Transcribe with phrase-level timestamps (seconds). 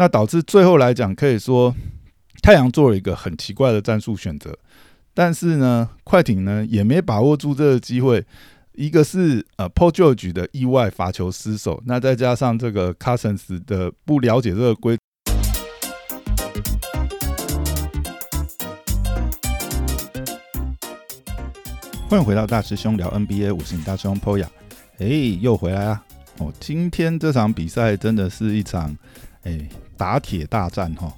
[0.00, 1.74] 那导致最后来讲，可以说
[2.40, 4.56] 太阳做了一个很奇怪的战术选择，
[5.12, 8.24] 但是呢，快艇呢也没把握住这个机会。
[8.74, 14.96] 一个是呃 Paul George 的意外罚球失手，那再加上这个 Cousins 的不了解这个规。
[22.08, 24.46] 欢迎回到大师兄聊 NBA，我是大师兄 Poya。
[24.98, 25.06] 哎，
[25.40, 26.04] 又回来啊！
[26.36, 28.96] 哦，今天这场比赛真的是一场
[29.42, 29.58] 哎
[29.98, 31.12] 打铁大战哈，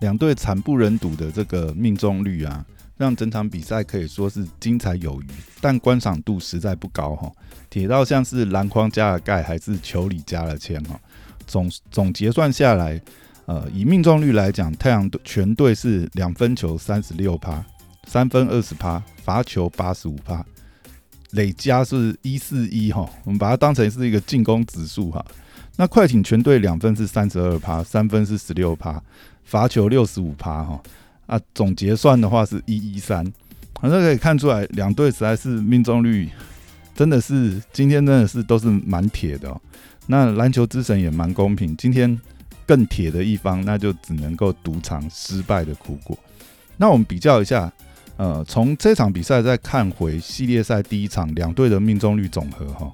[0.00, 2.62] 两队惨不忍睹的这个命中率啊。
[2.96, 5.26] 让整场比赛可以说是精彩有余，
[5.60, 7.28] 但观赏度实在不高哈。
[7.68, 10.96] 铁到像是篮筐加了盖，还是球里加了铅哈。
[11.44, 13.00] 总总结算下来，
[13.46, 17.64] 呃，以命中率来讲，太阳队全队是两分球三十六趴，
[18.06, 20.46] 三分二十趴，罚球八十五趴，
[21.32, 23.10] 累加是一四一哈。
[23.24, 25.26] 我们把它当成是一个进攻指数哈。
[25.76, 29.02] 那快艇全队两分是三十二趴，三分是十六趴，
[29.44, 30.80] 罚球六十五趴哈。
[31.26, 33.24] 啊，总结算的话是一一三，
[33.80, 36.28] 反正可以看出来，两队实在是命中率
[36.94, 39.60] 真的是今天真的是都是蛮铁的哦。
[40.06, 42.20] 那篮球之神也蛮公平，今天
[42.66, 46.16] 更铁的一方，那就只能够独尝失败的苦果。
[46.76, 47.72] 那我们比较一下，
[48.18, 52.92] 呃，从这场比赛再看回系列赛第一场两队的命中率总和哈，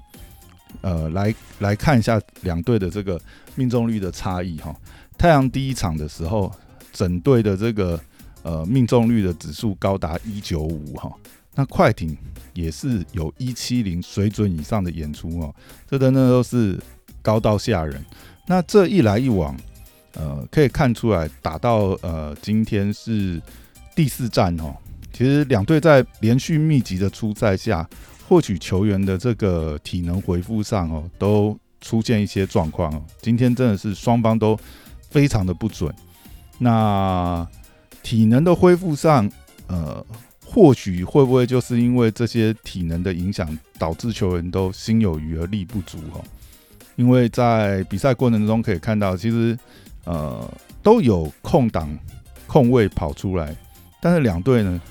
[0.79, 3.19] 呃，来来看一下两队的这个
[3.55, 4.75] 命中率的差异哈。
[5.17, 6.51] 太阳第一场的时候，
[6.91, 7.99] 整队的这个
[8.43, 11.11] 呃，命中率的指数高达一九五哈，
[11.53, 12.17] 那快艇
[12.53, 15.53] 也是有一七零水准以上的演出哦，
[15.87, 16.79] 这真的都是
[17.21, 18.03] 高到吓人。
[18.47, 19.55] 那这一来一往，
[20.13, 23.39] 呃，可以看出来打到呃今天是
[23.95, 24.75] 第四战哦，
[25.13, 27.87] 其实两队在连续密集的出赛下，
[28.31, 33.03] 获取球员的这个体能回复上哦，都出现一些状况哦。
[33.21, 34.57] 今天真的是双方都
[35.09, 35.93] 非常的不准，
[36.57, 37.45] 那。
[38.03, 39.29] 体能的恢复上，
[39.67, 40.03] 呃，
[40.43, 46.23] 或许会不会就是因为这些体能的影响，导致球员都心有余而力不足哦？
[46.95, 49.55] 因为在比赛过程中可以看到，其实
[50.05, 51.95] 呃都有空档、
[52.47, 53.55] 空位跑出来，
[54.01, 54.81] 但是两队呢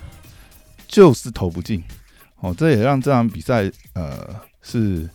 [0.87, 1.83] 就是投不进
[2.41, 5.09] 哦，这也让这场比赛呃是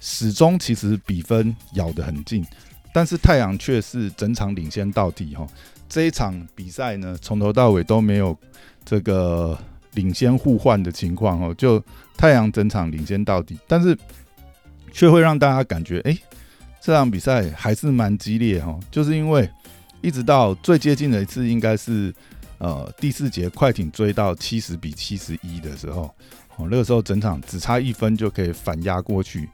[0.00, 2.44] 始终其实比分咬得很近，
[2.92, 5.46] 但是太阳却是整场领先到底哈。
[5.88, 8.36] 这一场比赛呢，从头到尾都没有
[8.84, 9.58] 这个
[9.92, 11.82] 领先互换的情况哦，就
[12.16, 13.96] 太阳整场领先到底，但是
[14.90, 16.16] 却会让大家感觉，哎，
[16.80, 19.48] 这场比赛还是蛮激烈哈，就是因为
[20.00, 22.12] 一直到最接近的一次，应该是
[22.58, 26.12] 呃第四节快艇追到七十比七十一的时候，
[26.56, 29.48] 哦，那个时候整场只差一分就可以反压过去。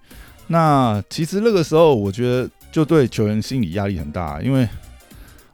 [0.46, 4.68] 那其实那个时候，我觉得就对球员心理压力很大，因为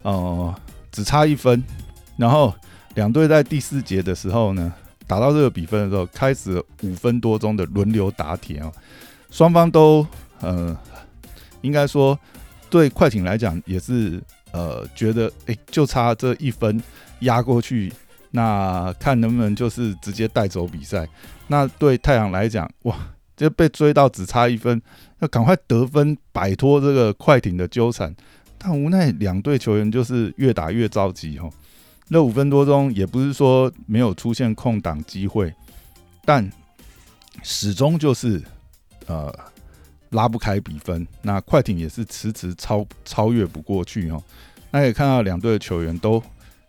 [0.02, 0.54] 呃。
[0.94, 1.60] 只差一分，
[2.16, 2.54] 然后
[2.94, 4.72] 两队在第四节的时候呢，
[5.08, 8.72] 打到这个比分的时候，开始五分多钟的轮流打铁哦，
[9.28, 10.06] 双方都
[10.38, 10.78] 呃，
[11.62, 12.16] 应该说
[12.70, 14.22] 对快艇来讲也是
[14.52, 16.80] 呃，觉得哎，就差这一分
[17.22, 17.92] 压过去，
[18.36, 21.08] 那看能不能就是直接带走比赛。
[21.46, 22.96] 那对太阳来讲，哇，
[23.36, 24.82] 就被追到只差一分，
[25.20, 28.12] 要赶快得分，摆脱这个快艇的纠缠。
[28.58, 31.48] 但无奈两队球员就是越打越着急哈，
[32.08, 35.54] 那五分多钟也不是说没有出现空档机会，
[36.24, 36.50] 但
[37.44, 38.42] 始终就是
[39.06, 39.32] 呃
[40.10, 41.06] 拉不开比分。
[41.22, 44.20] 那快艇也是迟迟超超越不过去哦。
[44.72, 46.20] 那也看到两队的球员都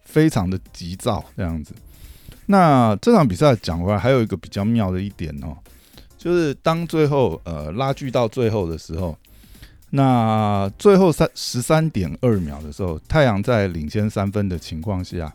[0.06, 1.74] 非常的急躁这样子。
[2.46, 5.58] 那这场比赛讲回来，还有一个比较妙的一点哦，
[6.18, 9.18] 就是当最后呃拉锯到最后的时候。
[9.92, 15.34] 那最后三十三点二秒的时候，太阳在领先三分的情况下，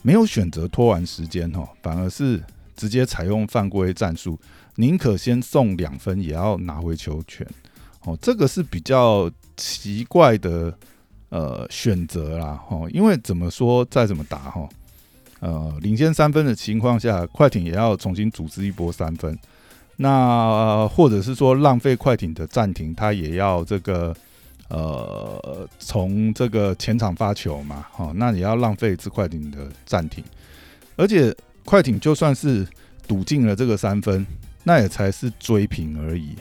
[0.00, 2.42] 没有选择拖完时间哦，反而是
[2.74, 4.40] 直接采用犯规战术，
[4.76, 7.46] 宁可先送两分也要拿回球权。
[8.04, 10.74] 哦，这个是比较奇怪的
[11.30, 14.68] 呃选择啦哈，因为怎么说再怎么打哈，
[15.40, 19.36] 呃，领先三分的情况下，快艇也要重新组织一波三分。
[19.96, 24.16] 那或者是说浪费快艇的暂停，他也要这个
[24.68, 30.24] 呃从这个前场发球嘛，好，那也要浪费一次快艇的暂停，
[30.96, 31.34] 而且
[31.66, 32.66] 快艇就算是
[33.06, 34.26] 赌进了这个三分，
[34.64, 36.34] 那也才是追平而已，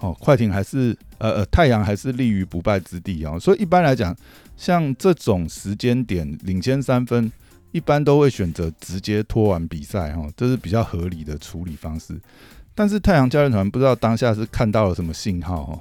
[0.00, 4.16] 哦，快艇还是呃呃太阳还是立于不败之地啊，所以一般来讲，
[4.56, 7.30] 像这种时间点领先三分，
[7.72, 12.18] 一般都会选择直接拖完比赛哈，这是比较合理的处理方式。
[12.74, 15.80] 但是太阳教练团不知道当下是看到了什么信号哈，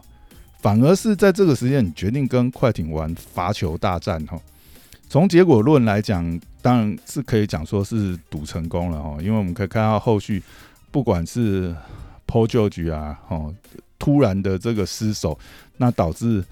[0.60, 4.40] 反而是在这个时间，决定跟快艇玩罚球大战哈。
[5.08, 10.42] 从结果论来讲，当然是可以讲说是赌成功了哈，因为我们可以看到后续，
[10.90, 11.74] 不管是
[12.26, 13.54] Paul George 啊，哦，
[14.00, 15.38] 突然的这个失手，
[15.78, 16.44] 那导致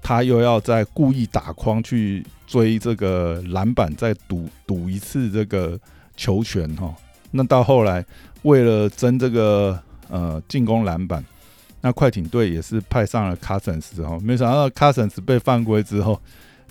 [0.00, 5.78] 他又要在故意打框去追这个篮板，再赌赌一次这个
[6.16, 6.94] 球权哈。
[7.30, 8.04] 那到后来，
[8.42, 9.78] 为了争这个
[10.08, 11.24] 呃进攻篮板，
[11.80, 16.20] 那快艇队也是派上了 Cousins 哈，没想到 Cousins 被犯规之后。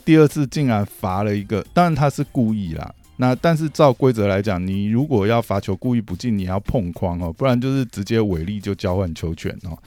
[0.03, 2.91] 第二次竟然罚了一个，当然他是故意啦。
[3.17, 9.77] 那但是照规则来讲，你如果要罚球故意不进，你要碰框哦，不然就是直接违例就交换球权哦。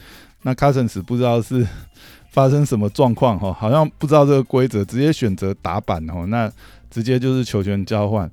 [0.44, 1.66] 那 Cousins 不知道是
[2.30, 6.50] 发生什么状况哈，好像不知道这个规则，直接选择打板哦，那
[6.90, 8.30] 直接就是球权交换。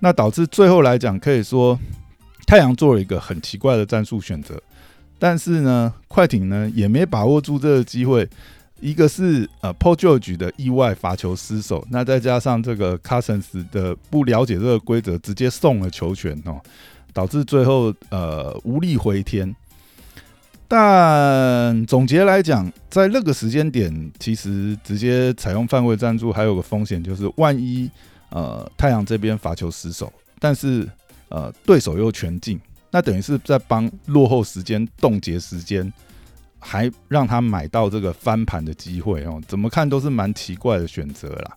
[0.00, 1.78] 那导致最后来讲，可以说
[2.46, 4.60] 太阳做了一个很奇怪的战术选择，
[5.18, 8.28] 但是呢，快艇呢也没把握住这个机会。
[8.80, 16.60] 一个是呃 p o j o r g e 的意外罚球失手，那再加上这个 Cousins 的不了解这个规则，直接送了球权哦，
[17.12, 19.54] 导致最后呃无力回天。
[20.74, 27.90] 但总结来讲，在那个时间点，其实直接采用犯规战术还有个风险，就是万一
[28.30, 30.88] 呃太阳这边罚球失手，但是
[31.28, 32.58] 呃对手又全进，
[32.90, 35.92] 那等于是在帮落后时间冻结时间。
[36.64, 41.56] 还让他买到这个翻盘的机会哦，怎么看都是蛮奇怪的选择啦。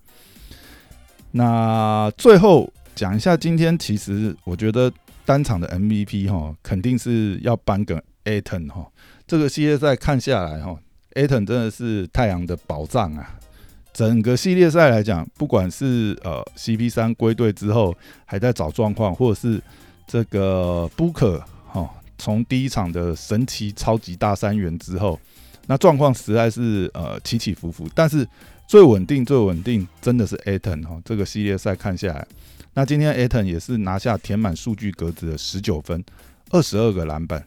[1.30, 4.92] 那最后讲一下，今天其实我觉得
[5.24, 7.96] 单场的 MVP 哈，肯定是要颁给
[8.26, 8.86] Aton 哈。
[9.26, 10.78] 这个系列赛看下来哈
[11.14, 13.40] ，Aton 真的是太阳的宝藏啊。
[13.94, 17.96] 整个系列赛来讲，不管是呃 CP 三归队之后
[18.26, 19.62] 还在找状况，或者是
[20.06, 21.42] 这个 Booker。
[22.18, 25.20] 从第一场的神奇超级大三元之后，
[25.68, 28.26] 那状况实在是呃起起伏伏，但是
[28.70, 30.98] 最稳定最稳定真的是 Aton 哈。
[31.04, 32.26] 这个系列赛看下来，
[32.74, 36.02] 那今天 Aton 也是拿下填满数据格子的十九分，
[36.52, 37.46] 二十二个篮板，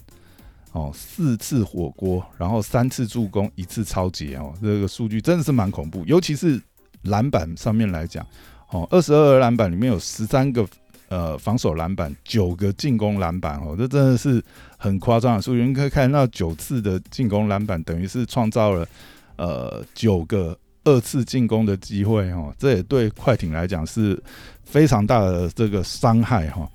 [0.72, 6.60] 哦，四次火锅，然后三次助攻，一次超级哦，这个数据真的是蛮恐怖，尤其是
[7.02, 8.26] 篮板上面来讲，
[8.70, 10.66] 哦，二十二个篮板里面有十三个。
[11.10, 14.44] 呃，防守篮板九个进攻篮板哦，这真的是
[14.76, 15.66] 很夸张的数据。
[15.66, 18.86] 你可以看到九次的进攻篮板，等于是创造了
[19.36, 20.54] 呃九个
[20.84, 22.54] 二次进攻的机会哦。
[22.58, 24.22] 这也对快艇来讲是
[24.64, 26.68] 非常大的这个伤害哈。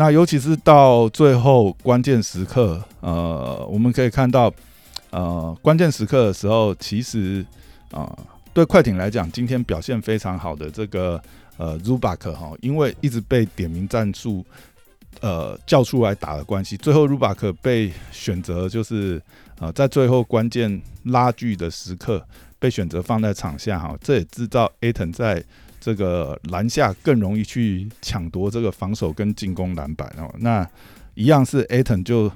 [0.00, 4.50] 那尤其是到最后关键时刻，呃，我们可以看到，
[5.10, 7.44] 呃，关键时刻的时候，其实
[7.90, 8.10] 啊，
[8.54, 11.22] 对快艇来讲，今天表现非常好的这个。
[11.58, 14.42] 呃，Rubak 哈，因为一直被点名战术，
[15.20, 19.20] 呃，叫出来打的关系，最后 Rubak 被选择就是
[19.58, 22.26] 呃，在最后关键拉锯的时刻
[22.58, 25.44] 被选择放在场下哈，这也制造 Aton 在
[25.80, 30.32] 这个篮下更容易去抢夺这个防守跟进攻篮板哦。
[30.38, 30.68] 那
[31.14, 32.30] 一样是 Aton 就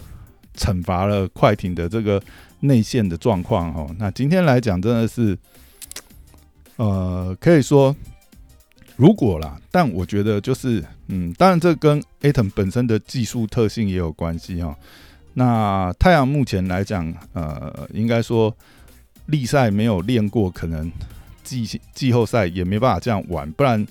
[0.57, 2.21] 惩罚了快艇的这个
[2.61, 3.95] 内线的状况哦。
[3.99, 5.39] 那今天来讲真的是，
[6.77, 7.95] 呃，可以说。
[8.97, 14.79] 如果啦，但我觉得就是，嗯，当然这跟 Aton 本身的技术特性也有关系哈。
[15.33, 18.57] 那太阳目前来讲，呃，应该说，
[19.27, 20.89] 力赛没有练过，可能
[21.45, 23.49] 季季后赛也没办法这样玩。
[23.53, 23.87] 不然，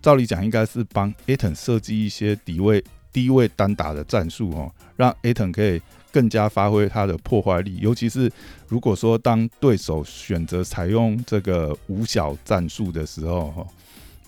[0.00, 7.78] 照理讲应该是帮 Aton 设计一些低位低位单打的战术哦，让 Aton 可以更加发挥他的破坏力。
[7.80, 8.30] 尤其是
[8.68, 13.66] 如果说当对手选择采用这个五小战术的时候哈。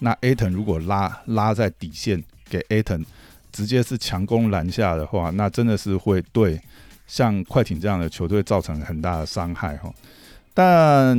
[0.02, 3.04] 那 Aton 如果拉拉在底线给 Aton
[3.52, 6.58] 直接是强攻篮下的话，那真的是会对
[7.06, 9.92] 像快艇这样的球队造成很大的伤害哈。
[10.60, 11.16] 但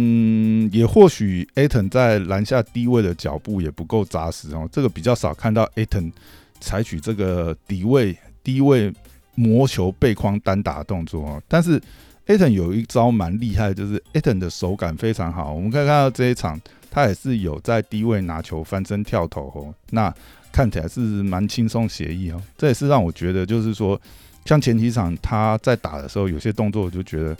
[0.71, 6.11] 也或许 Aton 在篮下低位的脚步也不够扎实哦，这个比较少看到 Aton
[6.59, 8.93] 采取这个底位低位
[9.33, 11.41] 磨球背框单打动作哦。
[11.47, 11.81] 但是
[12.27, 16.61] Aton 有一招蛮厉害，就是 Aton 的手感非常好，我们可以看到这一场。
[16.91, 20.13] 他也是有在低位拿球翻身跳投哦，那
[20.51, 22.43] 看起来是蛮轻松写意哦。
[22.57, 23.99] 这也是让我觉得，就是说，
[24.45, 27.35] 像前几场他在打的时候，有些动作我就觉得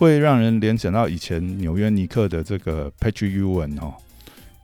[0.00, 3.92] 会让人联想到以前纽约尼克的这个 Patrick Ewing 哦，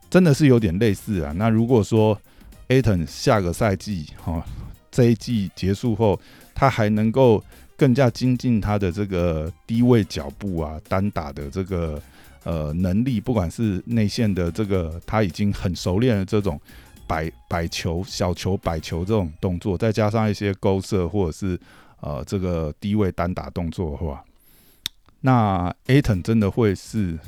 [0.09, 1.31] 真的是有点类似啊。
[1.35, 2.19] 那如果说
[2.69, 4.43] Aton 下个赛季哈
[4.89, 6.19] 这一季结束后，
[6.55, 7.43] 他还能够
[7.77, 12.01] 更加精进他的这个低位脚步啊，单打的这个。
[12.43, 16.57] 呃，能力不管是内线的这个，他已经很熟练的这种
[17.05, 21.59] 摆摆球、小球摆球这种动作，再加上一些勾射或者是
[21.99, 24.23] 呃这个低位单打动作的话，
[25.27, 27.19] 那 A 腾真的会是，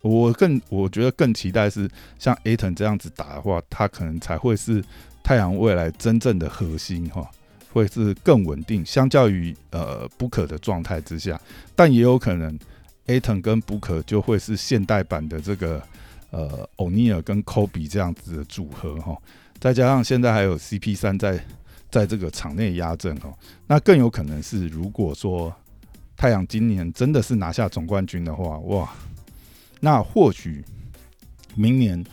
[0.00, 4.80] 我更我觉得更期待是像 A 腾这样子打的话，它可能才会是
[5.24, 7.28] 太阳未来真正的核心哈，
[7.72, 11.40] 会是更稳定，相较于呃布克的状态之下，
[11.74, 12.56] 但也有可能
[13.06, 15.82] A 腾跟 Booker 就会是现代版的这个
[16.30, 19.18] 呃欧尼尔跟 Kobe 这样子的组合哈，
[19.58, 21.44] 再加上现在还有 CP 三在
[21.90, 23.34] 在这个场内压阵哦，
[23.66, 25.52] 那更有可能是如果说。
[26.18, 28.92] 太阳今年真的是拿下总冠军的话，哇，
[29.78, 30.64] 那或许
[31.54, 32.04] 明年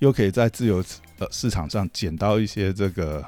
[0.00, 0.84] 又可以在自由
[1.18, 3.24] 呃市场上捡到一些这个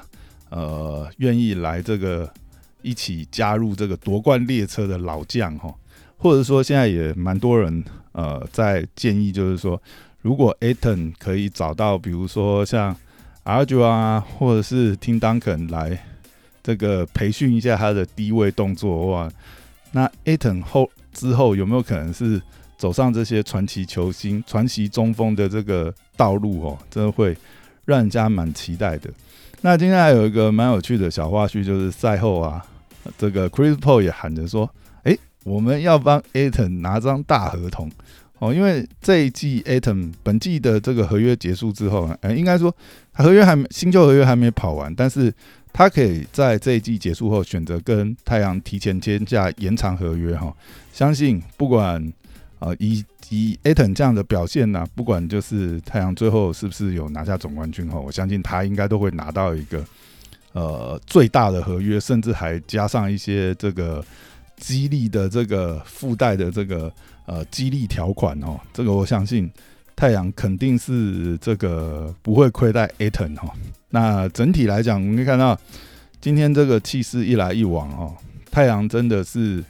[0.49, 2.31] 呃愿意来这个
[2.83, 5.73] 一起加入这个夺冠列车的老将哈，
[6.19, 9.81] 或者说现在也蛮多人呃在建议，就是说
[10.21, 12.95] 如果 Aton 可以找到，比如说像
[13.43, 16.05] Arju 啊，或者是听 Duncan 来
[16.61, 19.31] 这个培训一下他的低位动作哇。
[19.97, 22.39] 那 Aton 后之后有没有可能是
[22.77, 26.77] 走上这些传奇球星、传奇中锋的这个道路哦？
[26.91, 27.35] 真的会
[27.83, 29.09] 让人家蛮期待的。
[29.61, 32.63] 那今天还有一个蛮有趣的小花絮，就是赛后啊，
[33.17, 34.69] 这个 Chris Paul 也喊着说
[35.01, 37.91] ：“哎，我们要帮 Aton 拿张大合同
[38.37, 42.71] 哦，因为这一季 Aton 本季的这个合约结束之后，哎，应该说
[43.13, 45.33] 合约还没新旧合约还没跑完，但是。”
[45.77, 50.51] 他可以在这一季结束后选择跟太阳提前签下延长合约哈，
[50.91, 52.01] 相信不管
[52.57, 59.85] 啊以以 Aton 这样的表现呢，不管就是太阳最后是不是有拿下总冠军哈，我相信他应该都会拿到一个
[60.53, 64.03] 呃最大的合约，甚至还加上一些这个
[64.55, 66.91] 激励的这个附带的这个
[67.27, 69.47] 呃激励条款哦，这个我相信。
[69.95, 73.51] 太阳肯定是这个不会亏待 Aton 哈。
[73.89, 75.57] 那整体来讲，我们可以看到
[76.19, 78.15] 今天这个气势一来一往哦，
[78.51, 79.63] 太阳真的是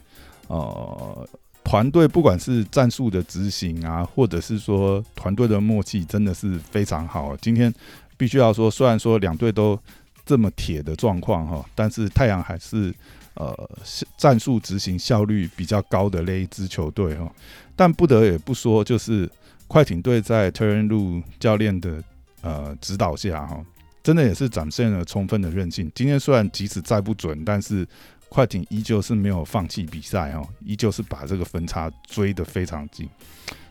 [0.48, 1.28] 呃
[1.64, 7.36] 团队不管是战术的执行啊，或者是说团队的默契，真的是非常好。
[7.38, 7.74] 今天
[8.18, 9.80] 必须要说，虽然说两队都
[10.26, 12.94] 这么铁的状况哈，但是太阳还是
[13.36, 13.70] 呃
[14.18, 17.32] 战术执行效率比较高的那一支球队哈。
[17.76, 19.30] 但不得也不说，就是。
[19.70, 22.02] 快艇队在 Turn 路教练的
[22.40, 23.62] 呃指导下，哈，
[24.08, 25.92] 真的也是展现了充分的韧性。
[25.94, 27.86] 今天虽然即使再不准，但是
[28.30, 33.06] 快艇依旧是没有放弃比赛，哦，依旧是把这个分差追得非常近。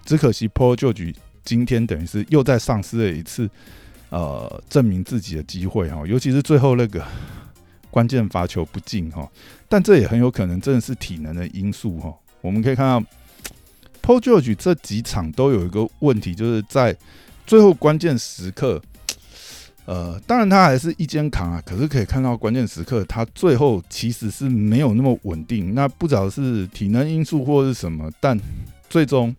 [0.05, 3.49] 只可惜 Paul George 今天等于是又在丧失了一次
[4.11, 7.03] 呃证明自己的机会，哈，尤其是最后那个
[7.91, 9.27] 关键罚球不进，哈，
[9.71, 12.15] 但这也很有可能真的是体能的因素，哈。
[12.43, 13.09] 我们可以看到。
[14.03, 16.95] Paul George 这几场都有一个问题，就是在
[17.47, 18.81] 最后关键时刻，
[19.87, 25.75] 呃，当然他还是一肩扛啊，可是可以看到关键时刻他最后其实是没有那么稳定。
[25.75, 28.39] 那不知道是体能因素或是什么，但
[28.91, 29.35] 最终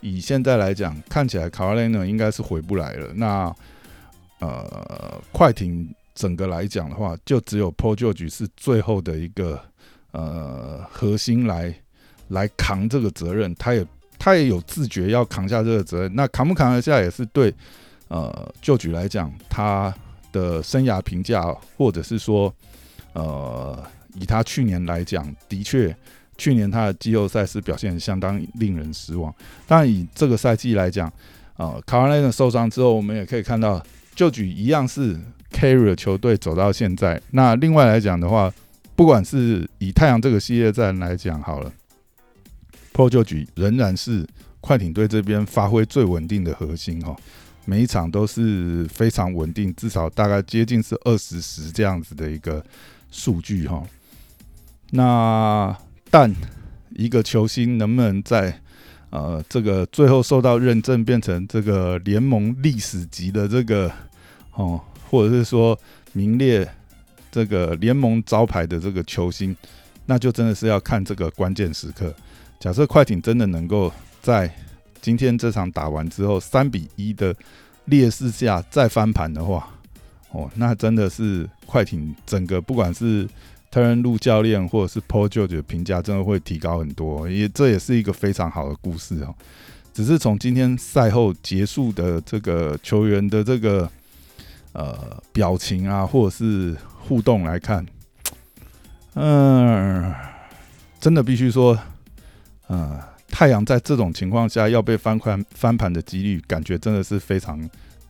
[0.00, 3.12] 以现在来讲，看起来卡瓦雷呢应该是回不来了。
[3.14, 3.54] 那
[4.40, 9.60] 呃，快艇整个来讲的话，就只有 Pojuge 是最后的一个
[10.10, 11.74] 呃核心来。
[12.30, 13.86] 来扛这个责任，他也
[14.18, 16.12] 他也有自觉要扛下这个责任。
[16.16, 17.54] 那扛不扛得下，也是对
[18.08, 19.94] 呃旧举来讲，他
[20.32, 21.42] 的生涯评价，
[21.76, 22.52] 或者是说
[23.12, 23.82] 呃
[24.14, 25.94] 以他去年来讲，的确
[26.36, 29.34] 去年他的季后赛是表现相当令人失望。
[29.66, 31.12] 但以这个赛季来讲，
[31.56, 33.82] 呃卡瓦莱的受伤之后，我们也可以看到
[34.14, 35.18] 旧举一样是
[35.52, 37.20] carry 球队走到现在。
[37.30, 38.52] 那另外来讲的话，
[38.94, 41.72] 不管是以太阳这个系列战来讲，好了。
[42.92, 44.26] 破旧举仍然是
[44.58, 47.14] 快艇队这边发挥最稳定的核心哈，
[47.66, 52.64] 每一场都是非常稳定，至少大概接近是二十十这样子的一个
[53.10, 53.82] 数据哈。
[54.92, 55.76] 那
[56.10, 56.32] 但
[56.90, 58.60] 一个球星能不能在
[59.10, 63.90] 呃这个最后受到认证变成这个联盟历史级的这个
[64.54, 64.80] 哦，
[65.10, 65.78] 或者是说
[66.12, 66.66] 名列
[67.32, 69.54] 这个联盟招牌的这个球星，
[70.06, 72.14] 那就真的是要看这个关键时刻。
[72.60, 73.92] 假设快艇真的能够
[74.22, 74.50] 在
[75.06, 77.32] 今天这场打完之后三比一的
[77.84, 79.68] 劣势下再翻盘的话，
[80.32, 83.24] 哦，那真的是快艇整个不管是
[83.70, 87.30] 特伦路教练或者是 Paul George 的评价，真的会提高很多。
[87.30, 89.32] 也这也是一个非常好的故事哦。
[89.94, 93.88] 只是从今天赛后结束的这个球员的这个
[94.72, 97.86] 呃表情啊，或者是互动来看，
[99.14, 100.12] 嗯，
[100.98, 101.78] 真的必须说。
[102.66, 103.00] 呃，
[103.36, 107.60] 太阳在这种情况下要被翻盘翻盘的几率，感觉真的是非常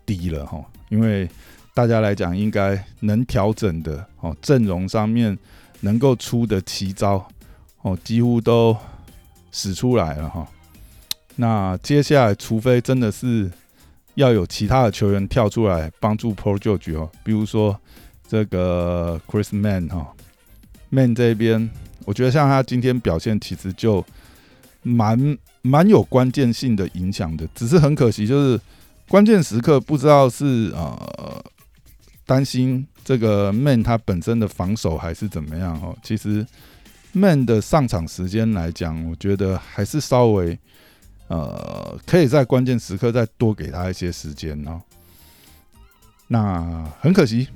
[0.07, 0.65] 低了哈。
[0.89, 1.29] 因为
[1.75, 5.37] 大家来讲，应该能调整的哦，阵容上面
[5.81, 7.27] 能够出的奇招
[7.83, 8.77] 哦，几乎都
[9.51, 10.47] 使出来了哈。
[11.35, 13.51] 那接下来，除非真的是
[14.15, 17.77] 要有其他的球员跳出来帮助 Pro George 哦，比如说
[18.29, 20.15] 这个 Chris Man 哈
[20.89, 21.69] ，Man 这边，
[22.05, 24.07] 我觉得像他今天表现其实就
[24.87, 28.61] 蛮蛮有关键性的影响的，只是很可惜，就是
[29.09, 31.45] 关键时刻不知道是呃
[32.25, 35.97] 担心这个 Man 他本身的防守还是怎么样哦。
[36.03, 36.47] 其实
[37.13, 40.59] Man 的上场时间来讲，我觉得还是稍微。
[41.29, 44.81] 呃，可以在关键时刻再多给他一些时间哦。
[46.29, 47.49] 那很可惜，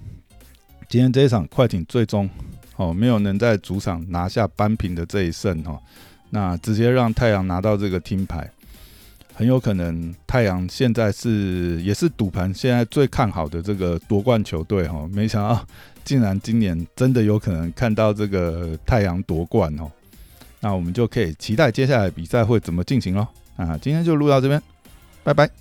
[0.88, 2.28] 今天这一场快艇最终
[2.74, 5.80] 哦没有能在主场拿下扳平的这一胜哦，
[6.30, 8.50] 那直接让太阳拿到这个听牌，
[9.34, 15.66] 很有可能太阳现在是也是赌盘现在最看好的这个夺冠球队哦，没想到
[16.04, 19.90] 竟然今年真的有可能看到这个太阳夺冠哦，
[20.60, 23.26] 那我们就可以期待接下来比赛会怎么进行喽。
[23.56, 24.62] 啊，今天就录到这边，
[25.22, 25.60] 拜拜。